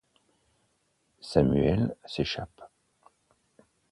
Samuel 1.19 1.95
s’échappe. 2.05 2.61